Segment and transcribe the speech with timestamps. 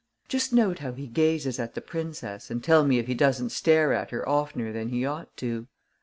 [0.27, 3.93] "Just note how he gazes at the princess and tell me if he doesn't stare
[3.93, 5.67] at her oftener than he ought to."